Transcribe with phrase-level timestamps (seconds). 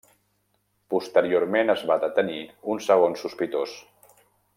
[0.93, 2.39] Posteriorment es va detenir
[2.77, 3.77] un segon sospitós.